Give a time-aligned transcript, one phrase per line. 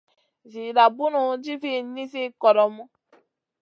[0.51, 2.83] Zida bunu djivia nizi kodomu.